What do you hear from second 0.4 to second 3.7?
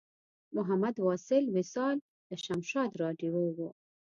محمد واصل وصال له شمشاد راډیو و.